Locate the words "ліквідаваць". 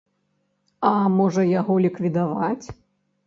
1.83-2.65